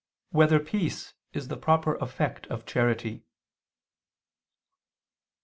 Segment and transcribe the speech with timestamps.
[0.31, 3.23] 3] Whether Peace Is the Proper Effect of Charity?